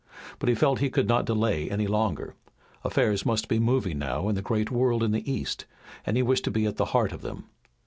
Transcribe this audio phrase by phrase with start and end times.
[0.39, 2.33] But he felt that he could not delay any longer.
[2.83, 5.67] Affairs must be moving now in the great world in the east,
[6.07, 7.43] and he wished to be at the heart of them.